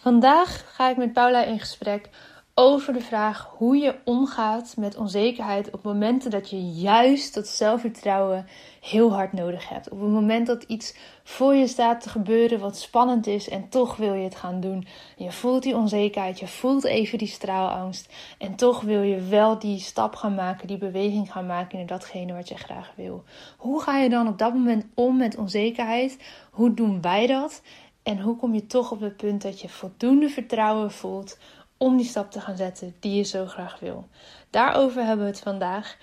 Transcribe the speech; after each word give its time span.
Vandaag 0.00 0.74
ga 0.74 0.88
ik 0.88 0.96
met 0.96 1.12
Paula 1.12 1.44
in 1.44 1.58
gesprek 1.58 2.08
over 2.54 2.92
de 2.92 3.00
vraag 3.00 3.54
hoe 3.56 3.76
je 3.76 3.94
omgaat 4.04 4.74
met 4.76 4.96
onzekerheid 4.96 5.70
op 5.70 5.82
momenten 5.82 6.30
dat 6.30 6.50
je 6.50 6.70
juist 6.70 7.34
dat 7.34 7.48
zelfvertrouwen 7.48 8.46
heel 8.80 9.12
hard 9.12 9.32
nodig 9.32 9.68
hebt. 9.68 9.88
Op 9.88 10.00
het 10.00 10.10
moment 10.10 10.46
dat 10.46 10.62
iets 10.62 10.94
voor 11.24 11.54
je 11.54 11.66
staat 11.66 12.00
te 12.00 12.08
gebeuren 12.08 12.58
wat 12.60 12.78
spannend 12.78 13.26
is 13.26 13.48
en 13.48 13.68
toch 13.68 13.96
wil 13.96 14.14
je 14.14 14.24
het 14.24 14.34
gaan 14.34 14.60
doen. 14.60 14.86
Je 15.16 15.32
voelt 15.32 15.62
die 15.62 15.76
onzekerheid, 15.76 16.38
je 16.38 16.48
voelt 16.48 16.84
even 16.84 17.18
die 17.18 17.28
straalangst 17.28 18.12
en 18.38 18.54
toch 18.54 18.80
wil 18.80 19.02
je 19.02 19.20
wel 19.20 19.58
die 19.58 19.78
stap 19.78 20.14
gaan 20.14 20.34
maken, 20.34 20.66
die 20.66 20.78
beweging 20.78 21.32
gaan 21.32 21.46
maken 21.46 21.78
naar 21.78 21.86
datgene 21.86 22.32
wat 22.32 22.48
je 22.48 22.56
graag 22.56 22.92
wil. 22.96 23.24
Hoe 23.56 23.82
ga 23.82 23.98
je 23.98 24.08
dan 24.08 24.28
op 24.28 24.38
dat 24.38 24.52
moment 24.52 24.86
om 24.94 25.16
met 25.16 25.36
onzekerheid? 25.36 26.18
Hoe 26.50 26.74
doen 26.74 27.00
wij 27.00 27.26
dat? 27.26 27.62
En 28.02 28.20
hoe 28.20 28.36
kom 28.36 28.54
je 28.54 28.66
toch 28.66 28.90
op 28.90 29.00
het 29.00 29.16
punt 29.16 29.42
dat 29.42 29.60
je 29.60 29.68
voldoende 29.68 30.28
vertrouwen 30.28 30.90
voelt 30.90 31.38
om 31.76 31.96
die 31.96 32.06
stap 32.06 32.30
te 32.30 32.40
gaan 32.40 32.56
zetten 32.56 32.94
die 33.00 33.14
je 33.16 33.22
zo 33.22 33.46
graag 33.46 33.78
wil? 33.78 34.08
Daarover 34.50 35.04
hebben 35.04 35.24
we 35.24 35.30
het 35.30 35.40
vandaag. 35.40 35.96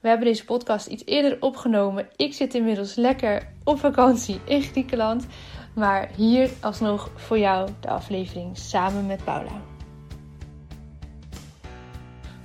We 0.00 0.08
hebben 0.08 0.26
deze 0.26 0.44
podcast 0.44 0.86
iets 0.86 1.06
eerder 1.06 1.36
opgenomen. 1.40 2.08
Ik 2.16 2.34
zit 2.34 2.54
inmiddels 2.54 2.94
lekker 2.94 3.52
op 3.64 3.78
vakantie 3.78 4.40
in 4.44 4.62
Griekenland. 4.62 5.26
Maar 5.74 6.10
hier 6.16 6.50
alsnog 6.60 7.10
voor 7.14 7.38
jou 7.38 7.68
de 7.80 7.88
aflevering 7.88 8.58
samen 8.58 9.06
met 9.06 9.24
Paula. 9.24 9.71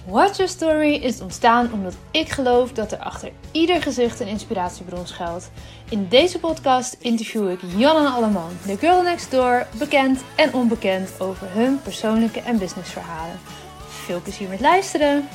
Watch 0.07 0.37
Your 0.37 0.47
Story 0.51 0.93
is 0.93 1.21
ontstaan 1.21 1.73
omdat 1.73 1.97
ik 2.11 2.29
geloof 2.29 2.71
dat 2.71 2.91
er 2.91 2.97
achter 2.97 3.31
ieder 3.51 3.81
gezicht 3.81 4.19
een 4.19 4.27
inspiratiebron 4.27 5.07
schuilt. 5.07 5.51
In 5.89 6.07
deze 6.07 6.39
podcast 6.39 6.97
interview 6.99 7.51
ik 7.51 7.59
Jan 7.77 8.05
en 8.05 8.11
Alleman, 8.11 8.51
de 8.65 8.77
girl 8.77 9.01
next 9.01 9.31
door, 9.31 9.67
bekend 9.79 10.23
en 10.35 10.53
onbekend 10.53 11.19
over 11.19 11.47
hun 11.51 11.81
persoonlijke 11.81 12.41
en 12.41 12.57
businessverhalen. 12.57 13.39
Veel 13.87 14.21
plezier 14.21 14.49
met 14.49 14.59
luisteren! 14.59 15.27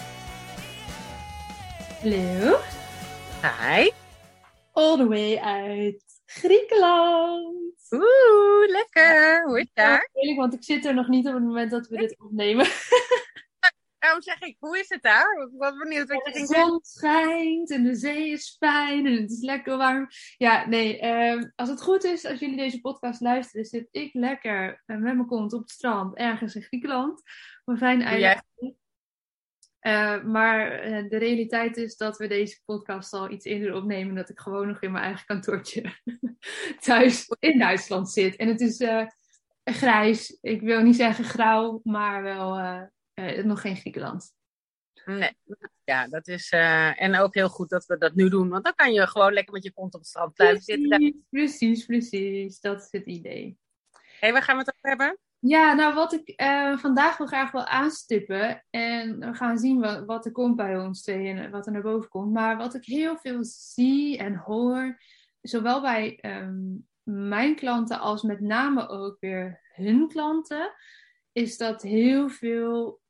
Hallo. 2.00 2.56
Hi. 3.42 3.90
All 4.72 4.96
the 4.96 5.08
way 5.08 5.36
uit 5.36 6.02
Griekenland. 6.26 7.72
Oeh, 7.90 8.70
lekker. 8.70 9.44
Hoe 9.46 9.56
is 9.56 9.62
het 9.62 9.70
daar? 9.74 10.08
Heerlijk, 10.12 10.38
want 10.38 10.54
ik 10.54 10.64
zit 10.64 10.84
er 10.84 10.94
nog 10.94 11.08
niet 11.08 11.26
op 11.26 11.34
het 11.34 11.42
moment 11.42 11.70
dat 11.70 11.86
we 11.88 11.96
dit 11.96 12.16
opnemen. 12.18 12.66
Daarom 14.02 14.22
zeg 14.22 14.40
ik, 14.40 14.56
hoe 14.58 14.78
is 14.78 14.88
het 14.88 15.02
daar? 15.02 15.48
Ik 15.52 15.58
was 15.58 15.76
benieuwd 15.76 16.08
wat 16.08 16.26
je 16.26 16.32
De 16.32 16.38
ging 16.38 16.48
zon 16.48 16.78
schijnt 16.82 17.70
en 17.70 17.84
de 17.84 17.94
zee 17.94 18.30
is 18.30 18.56
fijn 18.58 19.06
en 19.06 19.12
het 19.12 19.30
is 19.30 19.42
lekker 19.42 19.76
warm. 19.76 20.08
Ja, 20.36 20.66
nee, 20.68 20.98
ehm, 20.98 21.50
als 21.54 21.68
het 21.68 21.82
goed 21.82 22.04
is, 22.04 22.24
als 22.24 22.38
jullie 22.38 22.56
deze 22.56 22.80
podcast 22.80 23.20
luisteren, 23.20 23.64
zit 23.64 23.88
ik 23.90 24.14
lekker 24.14 24.82
eh, 24.86 24.96
met 24.96 25.14
mijn 25.14 25.26
kont 25.26 25.52
op 25.52 25.60
het 25.60 25.70
strand 25.70 26.16
ergens 26.16 26.54
in 26.54 26.62
Griekenland. 26.62 27.22
Een 27.64 27.78
fijn 27.78 28.02
eiland. 28.02 28.42
Eh, 29.78 30.22
maar 30.22 30.70
eh, 30.70 31.08
de 31.08 31.16
realiteit 31.16 31.76
is 31.76 31.96
dat 31.96 32.16
we 32.16 32.26
deze 32.26 32.60
podcast 32.64 33.12
al 33.12 33.30
iets 33.30 33.44
eerder 33.44 33.74
opnemen. 33.74 34.14
Dat 34.14 34.28
ik 34.28 34.40
gewoon 34.40 34.68
nog 34.68 34.80
in 34.80 34.92
mijn 34.92 35.04
eigen 35.04 35.26
kantoortje 35.26 35.94
thuis 36.80 37.36
in 37.38 37.58
Duitsland 37.58 38.10
zit. 38.10 38.36
En 38.36 38.48
het 38.48 38.60
is 38.60 38.84
grijs. 39.64 40.38
Ik 40.40 40.60
wil 40.60 40.82
niet 40.82 40.96
zeggen 40.96 41.24
grauw, 41.24 41.80
maar 41.82 42.22
wel 42.22 42.58
eh, 43.28 43.44
nog 43.44 43.60
geen 43.60 43.76
Griekenland. 43.76 44.32
Nee. 45.04 45.36
Ja, 45.84 46.08
dat 46.08 46.28
is. 46.28 46.50
eh, 46.50 47.02
en 47.02 47.16
ook 47.16 47.34
heel 47.34 47.48
goed 47.48 47.68
dat 47.68 47.86
we 47.86 47.98
dat 47.98 48.14
nu 48.14 48.28
doen. 48.28 48.48
Want 48.48 48.64
dan 48.64 48.74
kan 48.74 48.92
je 48.92 49.06
gewoon 49.06 49.32
lekker 49.32 49.52
met 49.52 49.62
je 49.62 49.72
kont 49.72 49.94
op 49.94 50.00
het 50.00 50.08
strand 50.08 50.34
blijven 50.34 50.62
zitten. 50.62 51.24
Precies, 51.30 51.84
precies. 51.86 52.60
Dat 52.60 52.80
is 52.80 52.88
het 52.90 53.06
idee. 53.06 53.58
Hé, 54.20 54.32
waar 54.32 54.42
gaan 54.42 54.56
we 54.56 54.62
het 54.64 54.74
over 54.76 54.88
hebben? 54.98 55.18
Ja, 55.38 55.72
nou 55.72 55.94
wat 55.94 56.12
ik 56.12 56.28
eh, 56.28 56.78
vandaag 56.78 57.16
wel 57.16 57.26
graag 57.26 57.50
wil 57.50 57.64
aanstippen. 57.64 58.64
En 58.70 59.18
we 59.18 59.34
gaan 59.34 59.58
zien 59.58 59.80
wat, 59.80 60.04
wat 60.04 60.26
er 60.26 60.32
komt 60.32 60.56
bij 60.56 60.78
ons 60.78 61.02
tweeën 61.02 61.38
en 61.38 61.50
wat 61.50 61.66
er 61.66 61.72
naar 61.72 61.82
boven 61.82 62.08
komt. 62.08 62.32
Maar 62.32 62.56
wat 62.56 62.74
ik 62.74 62.84
heel 62.84 63.18
veel 63.18 63.44
zie 63.44 64.18
en 64.18 64.34
hoor, 64.34 64.98
zowel 65.40 65.80
bij 65.80 66.18
ehm, 66.20 66.60
mijn 67.02 67.54
klanten 67.56 68.00
als 68.00 68.22
met 68.22 68.40
name 68.40 68.88
ook 68.88 69.16
weer 69.20 69.60
hun 69.74 70.08
klanten, 70.08 70.74
is 71.32 71.56
dat 71.56 71.82
heel 71.82 72.28
veel, 72.28 73.01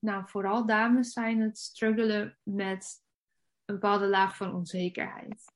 nou 0.00 0.28
vooral 0.28 0.66
dames 0.66 1.12
zijn 1.12 1.40
het 1.40 1.58
struggelen 1.58 2.38
met 2.42 3.02
een 3.64 3.74
bepaalde 3.74 4.06
laag 4.06 4.36
van 4.36 4.54
onzekerheid. 4.54 5.52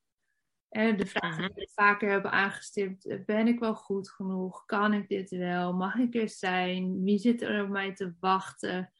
En 0.68 0.96
de 0.96 1.06
vraag 1.06 1.38
Mhm. 1.38 1.46
die 1.46 1.54
we 1.54 1.70
vaker 1.74 2.10
hebben 2.10 2.30
aangestipt: 2.30 3.06
eh, 3.06 3.24
ben 3.24 3.46
ik 3.46 3.58
wel 3.58 3.74
goed 3.74 4.10
genoeg? 4.10 4.64
Kan 4.64 4.92
ik 4.92 5.08
dit 5.08 5.30
wel? 5.30 5.72
Mag 5.72 5.94
ik 5.94 6.14
er 6.14 6.28
zijn? 6.28 7.02
Wie 7.04 7.18
zit 7.18 7.42
er 7.42 7.62
op 7.62 7.68
mij 7.68 7.94
te 7.94 8.14
wachten? 8.20 8.92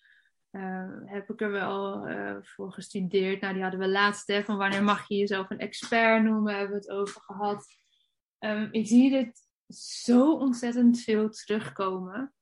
Eh, 0.50 0.90
heb 1.04 1.30
ik 1.30 1.40
er 1.40 1.50
wel 1.50 2.06
eh, 2.06 2.36
voor 2.40 2.72
gestudeerd? 2.72 3.40
Nou, 3.40 3.52
die 3.52 3.62
hadden 3.62 3.80
we 3.80 3.88
laatst, 3.88 4.26
hè, 4.26 4.44
van 4.44 4.56
wanneer 4.56 4.82
mag 4.84 5.08
je 5.08 5.16
jezelf 5.16 5.50
een 5.50 5.58
expert 5.58 6.22
noemen, 6.22 6.54
hebben 6.54 6.70
we 6.70 6.86
het 6.86 6.90
over 6.90 7.20
gehad. 7.20 7.66
Ehm, 8.38 8.68
ik 8.70 8.86
zie 8.86 9.10
dit 9.10 9.46
zo 10.06 10.32
ontzettend 10.32 11.00
veel 11.00 11.30
terugkomen. 11.30 12.32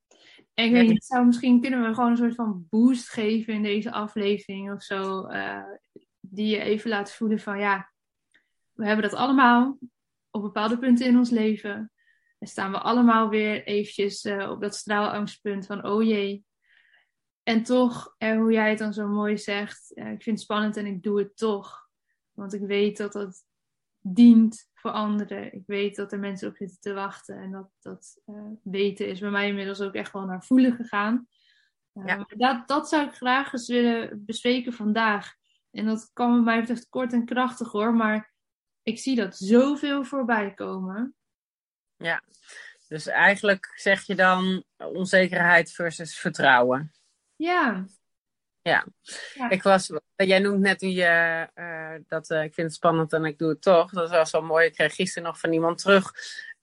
En 0.56 0.64
ik 0.64 0.72
weet 0.72 0.88
niet, 0.88 1.04
zou, 1.04 1.26
misschien 1.26 1.60
kunnen 1.60 1.82
we 1.82 1.94
gewoon 1.94 2.10
een 2.10 2.16
soort 2.16 2.34
van 2.34 2.66
boost 2.70 3.08
geven 3.08 3.54
in 3.54 3.62
deze 3.62 3.92
aflevering 3.92 4.72
of 4.72 4.82
zo. 4.82 5.26
eh, 5.26 5.62
die 6.20 6.46
je 6.46 6.60
even 6.60 6.90
laat 6.90 7.12
voelen 7.12 7.38
van 7.38 7.58
ja, 7.58 7.92
we 8.72 8.86
hebben 8.86 9.10
dat 9.10 9.18
allemaal 9.18 9.78
op 10.30 10.42
bepaalde 10.42 10.78
punten 10.78 11.06
in 11.06 11.16
ons 11.18 11.30
leven. 11.30 11.92
En 12.38 12.46
staan 12.48 12.70
we 12.70 12.78
allemaal 12.78 13.28
weer 13.28 13.64
eventjes 13.64 14.24
eh, 14.24 14.50
op 14.50 14.60
dat 14.60 14.74
straalangstpunt 14.74 15.66
van 15.66 15.84
oh 15.84 16.02
jee. 16.02 16.44
En 17.42 17.62
toch, 17.62 18.14
eh, 18.18 18.36
hoe 18.36 18.52
jij 18.52 18.68
het 18.68 18.78
dan 18.78 18.92
zo 18.92 19.08
mooi 19.08 19.38
zegt, 19.38 19.90
ik 19.94 20.04
vind 20.04 20.24
het 20.24 20.40
spannend 20.40 20.76
en 20.76 20.86
ik 20.86 21.02
doe 21.02 21.18
het 21.18 21.36
toch. 21.36 21.88
Want 22.32 22.52
ik 22.52 22.60
weet 22.60 22.96
dat 22.96 23.12
dat 23.12 23.44
dient 24.14 24.68
voor 24.74 24.90
anderen. 24.90 25.52
Ik 25.54 25.62
weet 25.66 25.96
dat 25.96 26.12
er 26.12 26.18
mensen 26.18 26.48
op 26.48 26.56
zitten 26.56 26.80
te 26.80 26.92
wachten. 26.92 27.36
En 27.36 27.50
dat, 27.50 27.70
dat 27.80 28.20
eh, 28.24 28.34
weten 28.62 29.08
is 29.08 29.20
bij 29.20 29.30
mij 29.30 29.48
inmiddels 29.48 29.80
ook 29.80 29.94
echt 29.94 30.12
wel 30.12 30.24
naar 30.24 30.44
voelen 30.44 30.72
gegaan. 30.72 31.28
Eh, 31.92 32.06
Ja. 32.06 32.26
dat, 32.36 32.68
dat 32.68 32.88
zou 32.88 33.06
ik 33.06 33.14
graag 33.14 33.52
eens 33.52 33.68
willen 33.68 34.24
bespreken 34.24 34.72
vandaag. 34.72 35.34
En 35.70 35.86
dat 35.86 36.10
kan 36.12 36.34
wat 36.34 36.44
mij 36.44 36.60
betreft 36.60 36.88
kort 36.88 37.12
en 37.12 37.24
krachtig 37.24 37.72
hoor. 37.72 37.94
Maar 37.94 38.32
ik 38.82 38.98
zie 38.98 39.16
dat 39.16 39.36
zoveel 39.36 40.04
voorbij 40.04 40.54
komen. 40.54 41.14
Dus 42.88 43.06
eigenlijk 43.06 43.72
zeg 43.74 44.02
je 44.02 44.14
dan 44.14 44.64
onzekerheid 44.76 45.72
versus 45.72 46.18
vertrouwen. 46.18 46.92
Ja, 47.36 47.86
Ik 49.48 49.62
was, 49.62 49.90
jij 50.16 50.38
noemt 50.38 50.60
net 50.60 50.78
die, 50.78 51.04
eh, 51.04 51.94
dat 52.06 52.30
eh, 52.30 52.42
ik 52.42 52.54
vind 52.54 52.66
het 52.66 52.76
spannend 52.76 53.12
en 53.12 53.24
ik 53.24 53.38
doe 53.38 53.48
het 53.48 53.62
toch. 53.62 53.90
Dat 53.90 54.10
was 54.10 54.30
wel 54.30 54.42
mooi. 54.42 54.66
Ik 54.66 54.72
kreeg 54.74 54.94
gisteren 54.94 55.28
nog 55.28 55.38
van 55.40 55.52
iemand 55.52 55.78
terug. 55.78 56.12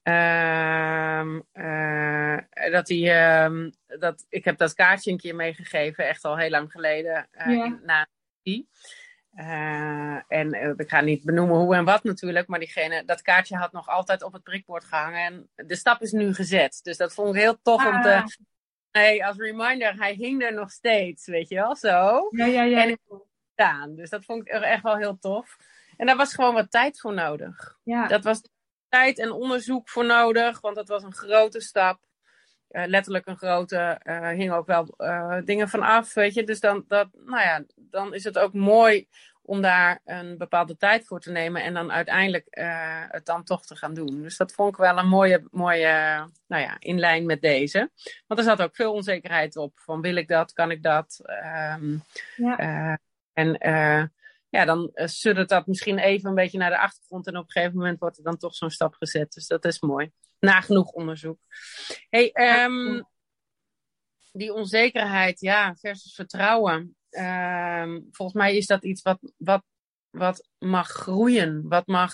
ehm, 0.04 1.40
eh, 1.52 2.72
dat 2.72 2.88
hij, 2.88 3.12
ehm, 3.44 3.70
dat, 4.00 4.26
ik 4.30 4.46
heb 4.46 4.58
dat 4.58 4.74
kaartje 4.74 5.12
een 5.12 5.18
keer 5.18 5.36
meegegeven, 5.36 6.08
echt 6.08 6.26
al 6.26 6.38
heel 6.38 6.50
lang 6.50 6.72
geleden. 6.72 7.28
Ja. 7.48 7.80
na 7.84 8.08
die. 8.42 8.70
En 10.28 10.74
ik 10.78 10.90
ga 10.90 11.02
niet 11.02 11.24
benoemen 11.26 11.56
hoe 11.58 11.76
en 11.76 11.86
wat 11.86 12.04
natuurlijk, 12.04 12.48
maar 12.48 12.60
diegene, 12.60 13.06
dat 13.06 13.22
kaartje 13.22 13.56
had 13.58 13.72
nog 13.72 13.88
altijd 13.88 14.24
op 14.24 14.34
het 14.34 14.44
prikbord 14.44 14.84
gehangen. 14.84 15.50
En 15.56 15.68
de 15.68 15.76
stap 15.76 16.02
is 16.02 16.12
nu 16.12 16.34
gezet. 16.34 16.80
Dus 16.84 16.98
dat 16.98 17.14
vond 17.14 17.36
ik 17.36 17.42
heel 17.42 17.60
tof 17.62 17.86
om 17.86 17.94
Ah. 17.94 18.04
te. 18.04 18.38
Nee, 18.94 19.26
als 19.26 19.38
reminder, 19.38 19.96
hij 19.96 20.14
hing 20.14 20.44
er 20.44 20.54
nog 20.54 20.72
steeds, 20.72 21.26
weet 21.28 21.50
je 21.50 21.56
wel, 21.56 21.76
zo 21.76 22.28
ja, 22.30 22.46
ja, 22.46 22.64
ja. 22.64 22.84
En- 22.84 23.00
gedaan. 23.56 23.96
Dus 23.96 24.10
dat 24.10 24.26
vond 24.26 24.42
ik 24.42 24.48
echt 24.48 24.84
wel 24.84 24.98
heel 24.98 25.18
tof. 25.20 25.58
En 25.98 26.06
daar 26.06 26.16
was 26.16 26.34
gewoon 26.34 26.54
wat 26.54 26.72
tijd 26.72 27.00
voor 27.00 27.14
nodig. 27.14 27.78
ja. 27.84 28.08
Dat 28.08 28.24
was 28.24 28.42
tijd 28.90 29.20
en 29.20 29.32
onderzoek 29.32 29.90
voor 29.90 30.06
nodig, 30.06 30.62
want 30.62 30.76
dat 30.76 30.88
was 30.88 31.04
een 31.04 31.16
grote 31.16 31.60
stap. 31.60 32.00
Eh, 32.68 32.86
letterlijk 32.86 33.28
een 33.28 33.38
grote, 33.38 33.78
eh 34.04 34.30
hing 34.30 34.52
ook 34.52 34.68
wel 34.68 34.88
eh, 34.98 35.38
dingen 35.46 35.70
van 35.70 35.82
af, 35.82 36.14
weet 36.14 36.34
je. 36.34 36.44
Dus 36.44 36.60
dan, 36.60 36.84
dat, 36.88 37.08
nou 37.12 37.42
ja, 37.42 37.64
dan 37.76 38.14
is 38.14 38.24
het 38.24 38.38
ook 38.38 38.54
mooi 38.54 39.08
om 39.46 39.62
daar 39.62 40.02
een 40.06 40.38
bepaalde 40.38 40.78
tijd 40.78 41.06
voor 41.08 41.20
te 41.20 41.32
nemen 41.32 41.64
en 41.64 41.74
dan 41.74 41.92
uiteindelijk 41.92 42.46
eh, 42.48 43.04
het 43.08 43.26
dan 43.26 43.44
toch 43.44 43.66
te 43.66 43.76
gaan 43.76 43.94
doen. 43.94 44.22
Dus 44.22 44.38
dat 44.38 44.54
vond 44.54 44.70
ik 44.70 44.78
wel 44.78 44.98
een 44.98 45.08
mooie, 45.08 45.48
mooie 45.52 45.88
nou 46.48 46.62
ja, 46.64 46.76
in 46.80 47.00
lijn 47.00 47.26
met 47.26 47.42
deze. 47.42 47.92
Want 48.28 48.40
er 48.40 48.46
zat 48.46 48.62
ook 48.62 48.76
veel 48.76 48.94
onzekerheid 48.94 49.56
op, 49.58 49.80
van 49.80 50.02
wil 50.02 50.16
ik 50.16 50.28
dat, 50.28 50.54
kan 50.54 50.72
ik 50.72 50.84
dat? 50.84 51.20
Ehm, 51.24 51.98
Ja. 52.36 52.58
eh, 52.58 52.96
en 53.34 53.58
eh, 53.58 54.04
ja, 54.50 54.66
dan 54.66 54.92
suddert 54.94 55.50
dat 55.50 55.68
misschien 55.68 55.98
even 55.98 56.30
een 56.30 56.36
beetje 56.36 56.58
naar 56.58 56.70
de 56.70 56.80
achtergrond. 56.80 57.28
En 57.28 57.38
op 57.38 57.46
een 57.46 57.52
gegeven 57.52 57.78
moment 57.78 58.00
wordt 58.00 58.18
er 58.18 58.24
dan 58.24 58.38
toch 58.38 58.56
zo'n 58.56 58.70
stap 58.70 58.94
gezet. 58.94 59.34
Dus 59.34 59.48
dat 59.48 59.66
is 59.66 59.80
mooi. 59.80 60.12
Nagenoeg 60.40 60.92
onderzoek. 60.92 61.40
Hey, 62.10 62.32
ehm, 62.32 63.02
die 64.32 64.54
onzekerheid, 64.54 65.40
ja, 65.40 65.76
versus 65.76 66.16
vertrouwen. 66.16 66.96
Ehm, 67.14 68.00
volgens 68.12 68.38
mij 68.38 68.58
is 68.58 68.66
dat 68.66 68.84
iets 68.84 69.02
wat, 69.02 69.20
wat, 69.38 69.64
wat 70.10 70.50
mag 70.58 70.88
groeien. 70.90 71.68
Wat 71.68 71.88
mag. 71.88 72.14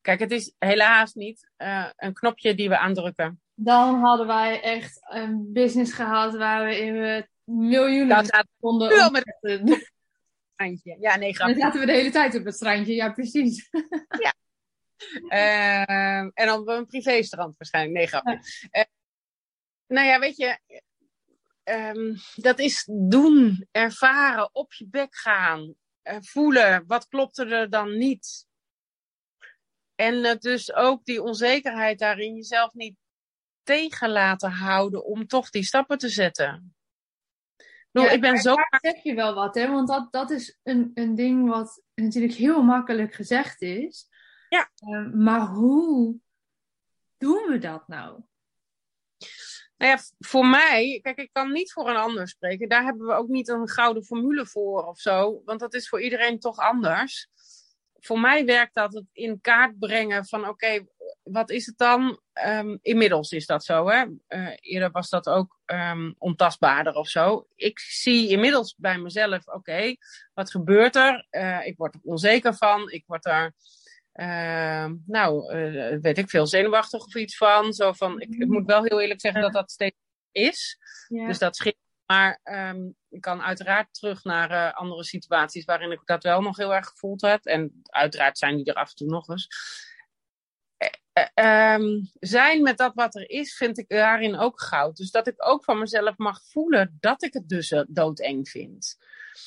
Kijk, 0.00 0.20
het 0.20 0.30
is 0.30 0.54
helaas 0.58 1.14
niet 1.14 1.50
uh, 1.58 1.90
een 1.96 2.12
knopje 2.12 2.54
die 2.54 2.68
we 2.68 2.78
aandrukken. 2.78 3.40
dan 3.54 4.00
hadden 4.00 4.26
wij 4.26 4.60
echt 4.62 4.98
een 5.02 5.52
business 5.52 5.92
gehad 5.92 6.36
waar 6.36 6.64
we 6.64 6.78
in 6.78 7.26
miljoenen 7.44 8.08
Dat 8.08 8.44
konden 8.60 9.12
met-. 9.12 9.92
Strandje. 10.52 10.96
Ja, 11.00 11.16
nee, 11.16 11.32
Dan 11.32 11.34
grapje. 11.34 11.60
zaten 11.60 11.80
we 11.80 11.86
de 11.86 11.92
hele 11.92 12.10
tijd 12.10 12.34
op 12.34 12.44
het 12.44 12.54
strandje, 12.54 12.94
ja 12.94 13.12
precies. 13.12 13.68
Ehm, 15.28 16.30
en 16.34 16.50
op 16.52 16.68
een 16.68 16.86
privéstrand 16.86 17.56
waarschijnlijk. 17.56 17.96
Nee, 17.96 18.06
grapje. 18.06 18.40
Eh, 18.70 18.84
nou 19.86 20.06
ja, 20.06 20.18
weet 20.18 20.36
je, 20.36 20.58
ehm, 21.64 22.14
dat 22.34 22.58
is 22.58 22.88
doen, 22.92 23.68
ervaren, 23.70 24.54
op 24.54 24.72
je 24.72 24.86
bek 24.88 25.16
gaan, 25.16 25.74
eh, 26.02 26.16
voelen. 26.20 26.84
Wat 26.86 27.08
klopt 27.08 27.38
er 27.38 27.70
dan 27.70 27.98
niet? 27.98 28.46
En 29.94 30.38
dus 30.38 30.74
ook 30.74 31.04
die 31.04 31.22
onzekerheid 31.22 31.98
daarin 31.98 32.34
jezelf 32.34 32.72
niet 32.72 32.96
tegen 33.62 34.10
laten 34.10 34.50
houden 34.50 35.04
om 35.04 35.26
toch 35.26 35.50
die 35.50 35.64
stappen 35.64 35.98
te 35.98 36.08
zetten. 36.08 36.74
Ik 37.56 37.66
bedoel, 37.90 38.08
Ja, 38.08 38.14
ik 38.14 38.20
ben 38.20 38.38
zo 38.38 38.54
daar 38.54 38.78
zeg 38.80 39.02
je 39.02 39.14
wel 39.14 39.34
wat, 39.34 39.54
hè? 39.54 39.70
Want 39.70 39.88
dat, 39.88 40.12
dat 40.12 40.30
is 40.30 40.58
een, 40.62 40.90
een 40.94 41.14
ding 41.14 41.48
wat 41.48 41.82
natuurlijk 41.94 42.34
heel 42.34 42.62
makkelijk 42.62 43.14
gezegd 43.14 43.62
is. 43.62 44.08
Ja. 44.48 44.70
Eh, 44.74 45.12
maar 45.12 45.46
hoe 45.46 46.18
doen 47.16 47.46
we 47.48 47.58
dat 47.58 47.88
nou? 47.88 48.22
Nou 49.76 49.90
ja, 49.90 49.98
voor 50.18 50.46
mij, 50.46 50.98
kijk, 51.02 51.18
ik 51.18 51.30
kan 51.32 51.52
niet 51.52 51.72
voor 51.72 51.88
een 51.88 51.96
ander 51.96 52.28
spreken. 52.28 52.68
Daar 52.68 52.84
hebben 52.84 53.06
we 53.06 53.12
ook 53.12 53.28
niet 53.28 53.48
een 53.48 53.68
gouden 53.68 54.04
formule 54.04 54.46
voor 54.46 54.86
of 54.86 54.98
zo. 54.98 55.42
Want 55.44 55.60
dat 55.60 55.74
is 55.74 55.88
voor 55.88 56.02
iedereen 56.02 56.38
toch 56.38 56.58
anders. 56.58 57.28
Voor 58.00 58.20
mij 58.20 58.44
werkt 58.44 58.74
dat 58.74 58.94
het 58.94 59.04
in 59.12 59.40
kaart 59.40 59.78
brengen 59.78 60.26
van 60.26 60.48
oké, 60.48 60.84
wat 61.24 61.50
is 61.50 61.66
het 61.66 61.78
dan? 61.78 62.20
Ehm, 62.32 62.76
inmiddels 62.82 63.30
is 63.30 63.46
dat 63.46 63.64
zo, 63.64 63.88
hè? 63.88 64.04
Eh, 64.26 64.48
eerder 64.60 64.90
was 64.90 65.08
dat 65.08 65.28
ook 65.28 65.58
ehm, 65.64 66.12
ontastbaarder 66.18 66.94
of 66.94 67.08
zo. 67.08 67.46
Ik 67.54 67.78
zie 67.78 68.28
inmiddels 68.28 68.74
bij 68.76 68.98
mezelf, 68.98 69.46
oké, 69.46 69.96
wat 70.34 70.50
gebeurt 70.50 70.96
er? 70.96 71.26
Eh, 71.30 71.66
ik 71.66 71.76
word 71.76 71.94
er 71.94 72.00
onzeker 72.02 72.54
van. 72.54 72.90
Ik 72.90 73.04
word 73.06 73.26
er, 73.26 73.52
ehm, 74.14 74.94
nou, 75.06 75.52
eh, 75.52 75.98
weet 76.00 76.18
ik 76.18 76.30
veel, 76.30 76.46
zenuwachtig 76.46 77.04
of 77.04 77.14
iets 77.14 77.36
van. 77.36 77.72
Zo 77.72 77.92
van, 77.92 78.20
ik, 78.20 78.34
ik 78.34 78.48
moet 78.48 78.66
wel 78.66 78.84
heel 78.84 79.00
eerlijk 79.00 79.20
zeggen 79.20 79.42
dat 79.42 79.52
dat 79.52 79.70
steeds 79.70 79.96
is. 80.32 80.78
Ja. 81.08 81.26
Dus 81.26 81.38
dat 81.38 81.56
scheelt. 81.56 81.76
Maar 82.06 82.40
ehm, 82.42 82.90
ik 83.08 83.20
kan 83.20 83.42
uiteraard 83.42 83.94
terug 83.94 84.24
naar 84.24 84.50
eh, 84.50 84.74
andere 84.74 85.04
situaties 85.04 85.64
waarin 85.64 85.90
ik 85.90 86.00
dat 86.04 86.22
wel 86.22 86.40
nog 86.40 86.56
heel 86.56 86.74
erg 86.74 86.86
gevoeld 86.86 87.20
heb. 87.20 87.44
En 87.44 87.80
uiteraard 87.82 88.38
zijn 88.38 88.56
die 88.56 88.64
er 88.64 88.74
af 88.74 88.88
en 88.88 88.94
toe 88.94 89.08
nog 89.08 89.28
eens. 89.28 89.48
Eh, 91.14 91.26
eh, 91.34 91.74
ehm, 91.74 92.02
zijn 92.20 92.62
met 92.62 92.78
dat 92.78 92.94
wat 92.94 93.14
er 93.14 93.30
is, 93.30 93.56
vind 93.56 93.78
ik 93.78 93.88
daarin 93.88 94.36
ook 94.36 94.60
goud. 94.60 94.96
Dus 94.96 95.10
dat 95.10 95.26
ik 95.26 95.34
ook 95.36 95.64
van 95.64 95.78
mezelf 95.78 96.16
mag 96.16 96.40
voelen 96.44 96.96
dat 97.00 97.22
ik 97.22 97.32
het 97.32 97.48
dus 97.48 97.70
eh, 97.70 97.82
doodeng 97.88 98.48
vind. 98.48 98.96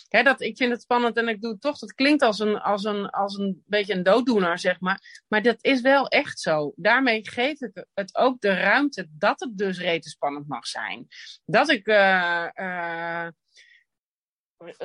Hè, 0.08 0.24
dat, 0.24 0.42
ik 0.42 0.58
vind 0.58 0.72
het 0.72 0.82
spannend 0.82 1.18
en 1.18 1.28
ik 1.28 1.42
doe 1.42 1.52
het 1.52 1.62
toch. 1.62 1.78
Dat 1.78 1.94
klinkt 1.94 2.22
als 2.22 2.40
een, 2.40 2.60
als, 2.60 2.84
een, 2.84 3.10
als 3.10 3.38
een 3.38 3.64
beetje 3.66 3.94
een 3.94 4.04
dooddoener, 4.04 4.60
zeg 4.60 4.80
maar. 4.80 5.24
Maar 5.28 5.42
dat 5.42 5.58
is 5.64 5.82
wel 5.82 6.08
echt 6.08 6.40
zo. 6.40 6.74
Daarmee 6.76 7.30
geef 7.30 7.62
ik 7.62 7.86
het 7.94 8.16
ook 8.16 8.42
de 8.42 8.54
ruimte 8.54 9.08
dat 9.12 9.40
het 9.40 9.58
dus 9.58 9.80
rete 9.80 10.10
spannend 10.10 10.48
mag 10.48 10.68
zijn. 10.68 11.08
Dat 11.46 11.70
ik 11.70 11.88
eh, 11.88 13.28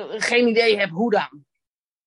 geen 0.09 0.49
idee 0.49 0.79
heb 0.79 0.91
hoe 0.91 1.11
dan. 1.11 1.45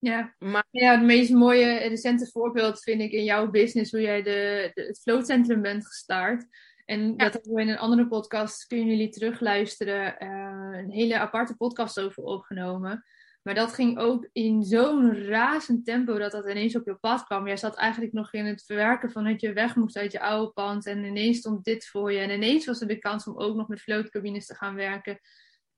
Ja. 0.05 0.35
Maar 0.39 0.65
ja, 0.71 0.91
het 0.91 1.03
meest 1.03 1.31
mooie 1.31 1.77
recente 1.77 2.27
voorbeeld 2.31 2.79
vind 2.83 3.01
ik 3.01 3.11
in 3.11 3.23
jouw 3.23 3.49
business, 3.49 3.91
hoe 3.91 4.01
jij 4.01 4.21
de, 4.21 4.71
de, 4.73 4.81
het 4.81 4.99
floatcentrum 5.01 5.61
bent 5.61 5.87
gestart. 5.87 6.45
En 6.85 7.17
dat 7.17 7.33
hebben 7.33 7.53
we 7.53 7.61
in 7.61 7.69
een 7.69 7.77
andere 7.77 8.07
podcast, 8.07 8.67
kunnen 8.67 8.87
jullie 8.87 9.09
terugluisteren, 9.09 10.17
eh, 10.17 10.69
een 10.71 10.91
hele 10.91 11.19
aparte 11.19 11.55
podcast 11.55 11.99
over 11.99 12.23
opgenomen. 12.23 13.03
Maar 13.43 13.53
dat 13.53 13.73
ging 13.73 13.97
ook 13.97 14.29
in 14.31 14.63
zo'n 14.63 15.25
razend 15.25 15.85
tempo 15.85 16.17
dat 16.17 16.31
dat 16.31 16.49
ineens 16.49 16.75
op 16.75 16.85
je 16.85 16.95
pad 16.95 17.23
kwam. 17.23 17.47
Jij 17.47 17.57
zat 17.57 17.75
eigenlijk 17.75 18.13
nog 18.13 18.33
in 18.33 18.45
het 18.45 18.63
verwerken 18.65 19.11
van 19.11 19.23
dat 19.23 19.41
je 19.41 19.53
weg 19.53 19.75
moest 19.75 19.97
uit 19.97 20.11
je 20.11 20.19
oude 20.19 20.51
pand. 20.51 20.85
En 20.85 21.03
ineens 21.03 21.37
stond 21.37 21.63
dit 21.63 21.87
voor 21.87 22.11
je. 22.11 22.19
En 22.19 22.29
ineens 22.29 22.65
was 22.65 22.81
er 22.81 22.87
de 22.87 22.99
kans 22.99 23.27
om 23.27 23.37
ook 23.37 23.55
nog 23.55 23.67
met 23.67 23.81
floatcabines 23.81 24.45
te 24.45 24.55
gaan 24.55 24.75
werken. 24.75 25.19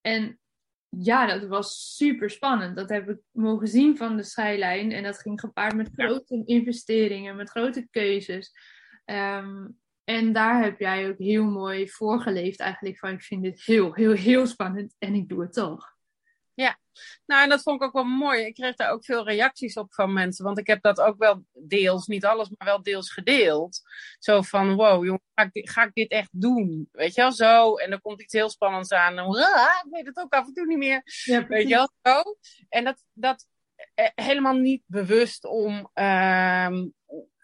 En 0.02 0.40
ja, 0.90 1.26
dat 1.26 1.48
was 1.48 1.96
super 1.96 2.30
spannend. 2.30 2.76
Dat 2.76 2.90
heb 2.90 3.10
ik 3.10 3.18
mogen 3.32 3.68
zien 3.68 3.98
van 3.98 4.18
de 4.18 4.24
schijlijn. 4.24 4.92
En 4.92 5.04
dat 5.04 5.22
ging 5.22 5.40
gepaard 5.40 5.76
met 5.76 5.90
grote 5.96 6.42
investeringen, 6.46 7.36
met 7.36 7.50
grote 7.50 7.88
keuzes. 7.92 8.52
Ehm, 9.06 9.68
en 10.04 10.34
daar 10.34 10.64
heb 10.64 10.80
jij 10.80 11.10
ook 11.10 11.18
heel 11.18 11.44
mooi 11.44 11.90
voorgeleefd 11.90 12.60
eigenlijk 12.60 12.98
van 12.98 13.10
ik 13.10 13.22
vind 13.22 13.44
dit 13.44 13.64
heel, 13.64 13.94
heel, 13.94 14.12
heel 14.12 14.46
spannend 14.46 14.96
en 14.98 15.14
ik 15.14 15.30
doe 15.30 15.42
het 15.42 15.54
toch. 15.54 15.97
Ja, 16.58 16.80
nou 17.26 17.44
en 17.44 17.50
dat 17.50 17.62
vond 17.62 17.82
ik 17.82 17.88
ook 17.88 17.94
wel 17.94 18.04
mooi. 18.04 18.46
Ik 18.46 18.54
kreeg 18.54 18.76
daar 18.76 18.92
ook 18.92 19.06
veel 19.06 19.26
reacties 19.26 19.78
op 19.78 19.94
van 19.94 20.14
mensen. 20.14 20.46
Want 20.46 20.58
ik 20.58 20.68
heb 20.68 20.82
dat 20.82 21.00
ook 21.00 21.18
wel 21.18 21.46
deels, 21.54 22.08
niet 22.08 22.26
alles, 22.26 22.50
maar 22.50 22.68
wel 22.68 22.84
deels 22.84 23.12
gedeeld. 23.12 23.82
Zo 24.20 24.42
van, 24.42 24.76
wow, 24.76 25.06
jongen, 25.06 25.22
ga 25.34 25.44
ik, 25.44 25.54
dit, 25.54 25.70
ga 25.70 25.84
ik 25.84 25.94
dit 25.94 26.12
echt 26.12 26.30
doen? 26.32 26.90
Weet 26.92 27.16
je 27.16 27.22
wel, 27.22 27.32
zo. 27.32 27.76
En 27.76 27.92
er 27.92 28.02
komt 28.02 28.22
iets 28.22 28.34
heel 28.34 28.50
spannends 28.50 28.92
aan. 28.92 29.18
En, 29.18 29.26
ah, 29.26 29.82
ik 29.86 29.92
weet 29.92 30.06
het 30.06 30.18
ook 30.18 30.34
af 30.34 30.48
en 30.48 30.54
toe 30.54 30.66
niet 30.66 30.78
meer. 30.78 31.02
Ja, 31.24 31.48
Weet 31.48 31.68
je 31.68 31.76
wel, 31.76 31.92
zo. 32.04 32.22
En 32.70 32.84
dat, 32.84 33.04
dat 33.14 33.48
eh, 33.94 34.10
helemaal 34.16 34.56
niet 34.56 34.84
bewust 34.86 35.46
om, 35.46 35.90
ehm, 35.94 36.88